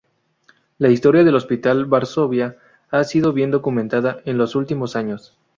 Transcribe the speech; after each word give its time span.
La 0.79 0.89
historia 0.89 1.23
del 1.23 1.35
Hospital 1.35 1.85
Varsovia 1.85 2.57
ha 2.89 3.03
sido 3.03 3.33
bien 3.33 3.51
documentada 3.51 4.19
en 4.25 4.39
los 4.39 4.55
últimos 4.55 4.95
años. 4.95 5.37